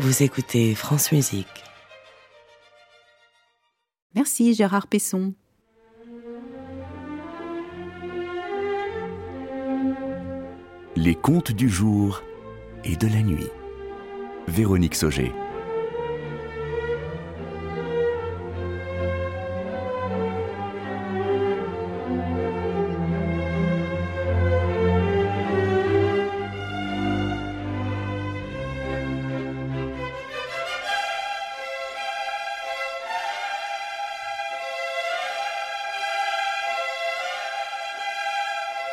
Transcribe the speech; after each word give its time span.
Vous 0.00 0.22
écoutez 0.22 0.76
France 0.76 1.10
Musique. 1.10 1.64
Merci 4.14 4.54
Gérard 4.54 4.86
Pesson. 4.86 5.34
Les 10.94 11.16
contes 11.16 11.50
du 11.50 11.68
jour 11.68 12.22
et 12.84 12.94
de 12.94 13.08
la 13.08 13.22
nuit. 13.22 13.48
Véronique 14.46 14.94
Sauger. 14.94 15.32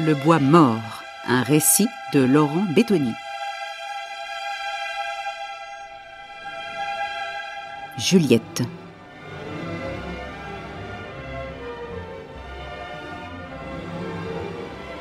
Le 0.00 0.14
bois 0.14 0.38
mort, 0.38 1.02
un 1.26 1.42
récit 1.42 1.88
de 2.12 2.20
Laurent 2.20 2.64
Bétoni. 2.72 3.12
Juliette. 7.96 8.62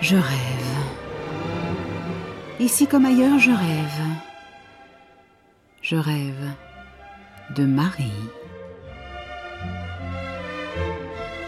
Je 0.01 0.15
rêve. 0.15 0.23
Ici 2.59 2.87
comme 2.87 3.05
ailleurs, 3.05 3.37
je 3.37 3.51
rêve. 3.51 4.01
Je 5.83 5.95
rêve 5.95 6.51
de 7.51 7.65
Marie. 7.65 8.11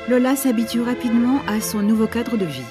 Lola 0.07 0.35
s'habitue 0.35 0.81
rapidement 0.81 1.41
à 1.47 1.59
son 1.61 1.81
nouveau 1.81 2.05
cadre 2.05 2.37
de 2.37 2.45
vie. 2.45 2.61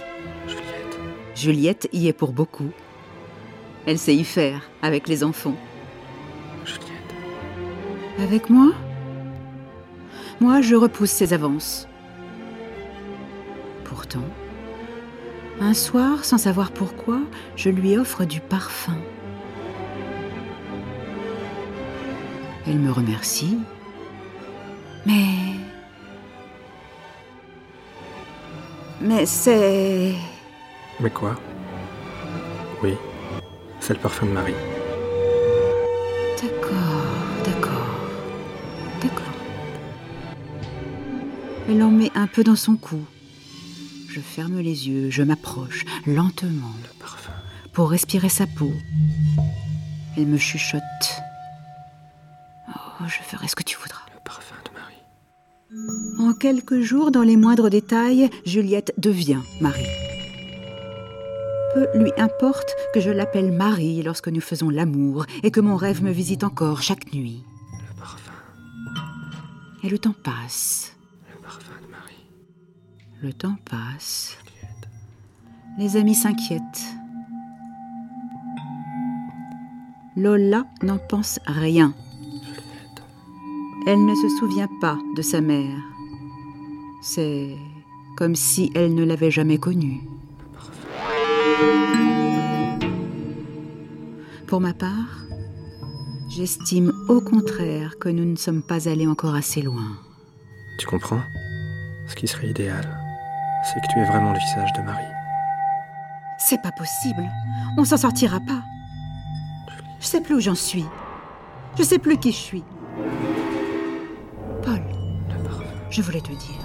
Juliette, 1.38 1.88
y 1.92 2.08
est 2.08 2.12
pour 2.12 2.32
beaucoup. 2.32 2.72
Elle 3.86 3.96
sait 3.96 4.16
y 4.16 4.24
faire 4.24 4.68
avec 4.82 5.06
les 5.06 5.22
enfants. 5.22 5.54
Juliette, 6.64 7.14
Avec 8.18 8.50
moi? 8.50 8.72
Moi, 10.40 10.62
je 10.62 10.74
repousse 10.74 11.12
ses 11.12 11.32
avances. 11.32 11.86
Pourtant, 13.84 14.24
un 15.60 15.74
soir, 15.74 16.24
sans 16.24 16.38
savoir 16.38 16.72
pourquoi, 16.72 17.20
je 17.54 17.70
lui 17.70 17.96
offre 17.96 18.24
du 18.24 18.40
parfum. 18.40 18.98
Elle 22.66 22.80
me 22.80 22.90
remercie. 22.90 23.58
Mais... 25.06 25.54
Mais 29.00 29.24
c'est... 29.24 30.16
mais 31.00 31.10
quoi? 31.10 31.34
Oui, 32.82 32.94
c'est 33.80 33.94
le 33.94 33.98
parfum 34.00 34.26
de 34.26 34.32
Marie. 34.32 34.54
D'accord, 36.42 37.04
d'accord, 37.44 37.98
d'accord. 39.02 39.34
Elle 41.68 41.82
en 41.82 41.90
met 41.90 42.10
un 42.14 42.26
peu 42.26 42.44
dans 42.44 42.56
son 42.56 42.76
cou. 42.76 43.00
Je 44.08 44.20
ferme 44.20 44.58
les 44.60 44.88
yeux, 44.88 45.10
je 45.10 45.22
m'approche 45.22 45.84
lentement 46.06 46.72
Le 46.82 46.98
parfum. 47.00 47.32
pour 47.72 47.90
respirer 47.90 48.28
sa 48.28 48.46
peau. 48.46 48.72
Elle 50.16 50.26
me 50.26 50.38
chuchote. 50.38 50.80
Oh, 52.68 53.04
je 53.06 53.18
ferai 53.22 53.46
ce 53.48 53.54
que 53.54 53.62
tu 53.62 53.76
voudras. 53.76 54.00
Le 54.14 54.20
parfum 54.24 54.56
de 54.64 54.70
Marie. 54.78 56.28
En 56.28 56.32
quelques 56.32 56.80
jours, 56.80 57.10
dans 57.12 57.22
les 57.22 57.36
moindres 57.36 57.70
détails, 57.70 58.30
Juliette 58.44 58.92
devient 58.98 59.40
Marie. 59.60 59.86
Peu 61.78 61.96
lui 61.96 62.12
importe 62.18 62.74
que 62.92 62.98
je 62.98 63.10
l'appelle 63.10 63.52
Marie 63.52 64.02
lorsque 64.02 64.26
nous 64.26 64.40
faisons 64.40 64.68
l'amour 64.68 65.26
et 65.44 65.52
que 65.52 65.60
mon 65.60 65.76
rêve 65.76 66.02
me 66.02 66.10
visite 66.10 66.42
encore 66.42 66.82
chaque 66.82 67.12
nuit. 67.12 67.44
Le 67.72 68.00
parfum. 68.00 68.32
Et 69.84 69.88
le 69.88 69.96
temps 69.96 70.14
passe. 70.24 70.96
Le 71.32 71.40
parfum 71.40 71.74
de 71.86 71.88
Marie. 71.92 72.26
Le 73.22 73.32
temps 73.32 73.56
passe. 73.64 74.36
Les 75.78 75.96
amis 75.96 76.16
s'inquiètent. 76.16 76.84
Lola 80.16 80.64
n'en 80.82 80.98
pense 80.98 81.38
rien. 81.46 81.94
Elle 83.86 84.04
ne 84.04 84.16
se 84.16 84.28
souvient 84.40 84.70
pas 84.80 84.98
de 85.14 85.22
sa 85.22 85.40
mère. 85.40 85.78
C'est 87.02 87.54
comme 88.16 88.34
si 88.34 88.72
elle 88.74 88.96
ne 88.96 89.04
l'avait 89.04 89.30
jamais 89.30 89.58
connue. 89.58 90.00
Pour 94.48 94.62
ma 94.62 94.72
part, 94.72 95.26
j'estime 96.30 96.90
au 97.10 97.20
contraire 97.20 97.98
que 97.98 98.08
nous 98.08 98.24
ne 98.24 98.36
sommes 98.36 98.62
pas 98.62 98.88
allés 98.88 99.06
encore 99.06 99.34
assez 99.34 99.60
loin. 99.60 99.98
Tu 100.78 100.86
comprends? 100.86 101.20
Ce 102.06 102.16
qui 102.16 102.26
serait 102.26 102.48
idéal, 102.48 102.98
c'est 103.62 103.78
que 103.78 103.92
tu 103.92 103.98
aies 103.98 104.06
vraiment 104.06 104.32
le 104.32 104.38
visage 104.38 104.72
de 104.72 104.80
Marie. 104.80 105.04
C'est 106.38 106.62
pas 106.62 106.72
possible. 106.72 107.30
On 107.76 107.84
s'en 107.84 107.98
sortira 107.98 108.40
pas. 108.40 108.62
Je 110.00 110.06
sais 110.06 110.22
plus 110.22 110.36
où 110.36 110.40
j'en 110.40 110.54
suis. 110.54 110.86
Je 111.76 111.82
sais 111.82 111.98
plus 111.98 112.16
qui 112.16 112.32
je 112.32 112.38
suis. 112.38 112.64
Paul, 114.62 114.80
je 115.90 116.00
voulais 116.00 116.22
te 116.22 116.32
dire. 116.32 116.64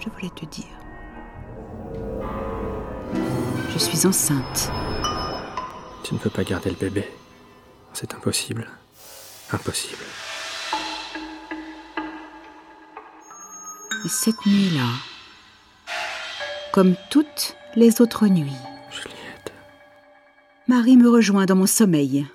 Je 0.00 0.08
voulais 0.08 0.32
te 0.34 0.46
dire. 0.46 0.64
Je 3.70 3.78
suis 3.78 4.06
enceinte. 4.06 4.72
Tu 6.02 6.14
ne 6.14 6.18
peux 6.18 6.30
pas 6.30 6.44
garder 6.44 6.70
le 6.70 6.76
bébé. 6.76 7.08
C'est 7.92 8.14
impossible. 8.14 8.66
Impossible. 9.52 10.02
Et 14.04 14.08
cette 14.08 14.46
nuit-là, 14.46 14.88
comme 16.72 16.94
toutes 17.10 17.56
les 17.76 18.00
autres 18.00 18.26
nuits, 18.26 18.50
Juliette. 18.90 19.52
Marie 20.66 20.96
me 20.96 21.08
rejoint 21.08 21.46
dans 21.46 21.54
mon 21.54 21.66
sommeil. 21.66 22.26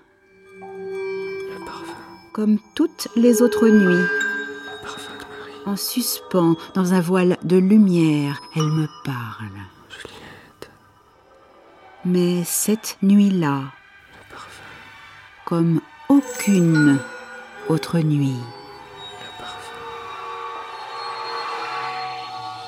Le 0.61 1.65
parfum. 1.65 1.93
Comme 2.33 2.59
toutes 2.73 3.09
les 3.17 3.41
autres 3.41 3.67
nuits, 3.67 4.05
Le 4.05 4.81
parfum 4.83 5.13
de 5.19 5.25
Marie. 5.39 5.61
en 5.65 5.75
suspens 5.75 6.55
dans 6.73 6.93
un 6.93 7.01
voile 7.01 7.37
de 7.43 7.57
lumière, 7.57 8.41
elle 8.55 8.63
me 8.69 8.87
parle. 9.03 9.49
Mais 12.09 12.45
cette 12.45 12.97
nuit-là, 13.01 13.63
comme 15.43 15.81
aucune 16.07 16.99
autre 17.67 17.99
nuit, 17.99 18.39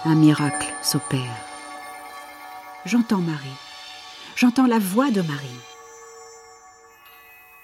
un 0.03 0.16
miracle 0.16 0.67
s'opère. 0.81 1.38
J'entends 2.83 3.22
Marie. 3.22 3.47
J'entends 4.35 4.67
la 4.67 4.77
voix 4.77 5.09
de 5.09 5.22
Marie. 5.22 5.61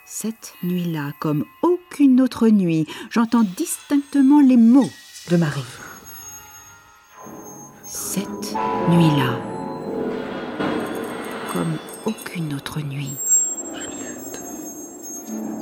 Cette 0.05 0.53
nuit-là, 0.63 1.11
comme 1.19 1.43
aucune 1.61 2.21
autre 2.21 2.47
nuit, 2.47 2.87
j'entends 3.09 3.43
distinctement 3.43 4.39
les 4.39 4.55
mots 4.55 4.91
de 5.29 5.35
Marie. 5.35 5.65
Cette 7.85 8.55
nuit-là, 8.87 9.54
comme 11.55 11.77
aucune 12.05 12.53
autre 12.53 12.81
nuit, 12.81 13.15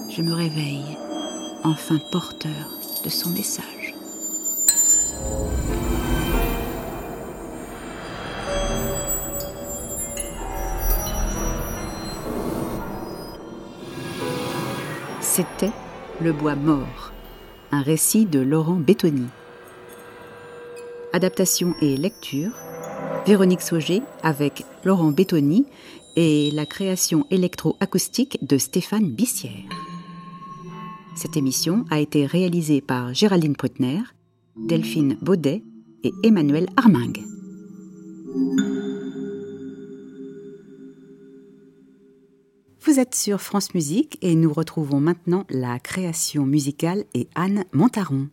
je 0.10 0.24
me 0.24 0.34
réveille, 0.34 0.98
enfin 1.64 2.00
porteur 2.12 2.68
de 3.04 3.10
son 3.10 3.30
message. 3.30 3.94
C'était 15.22 15.72
Le 16.22 16.34
Bois 16.34 16.56
mort, 16.56 17.12
un 17.72 17.84
récit 17.84 18.26
de 18.26 18.40
Laurent 18.40 18.78
Bétoni. 18.78 19.28
Adaptation 21.14 21.76
et 21.82 21.98
lecture 21.98 22.54
Véronique 23.26 23.62
Sauger 23.62 24.02
avec 24.22 24.66
Laurent 24.84 25.12
Bétoni 25.12 25.66
et 26.18 26.52
la 26.52 26.66
création 26.66 27.26
électroacoustique 27.32 28.38
de 28.46 28.58
Stéphane 28.58 29.10
Bissière. 29.10 29.70
Cette 31.16 31.38
émission 31.38 31.86
a 31.90 32.02
été 32.02 32.26
réalisée 32.26 32.82
par 32.82 33.14
Géraldine 33.14 33.56
Prutner, 33.56 34.02
Delphine 34.58 35.18
Baudet 35.22 35.64
et 36.04 36.12
Emmanuel 36.24 36.68
Armingue. 36.76 37.22
Vous 42.82 43.00
êtes 43.00 43.16
sur 43.16 43.40
France 43.40 43.74
Musique 43.74 44.18
et 44.22 44.36
nous 44.36 44.52
retrouvons 44.52 45.00
maintenant 45.00 45.46
la 45.50 45.80
création 45.80 46.46
musicale 46.46 47.06
et 47.14 47.30
Anne 47.36 47.64
Montaron. 47.72 48.28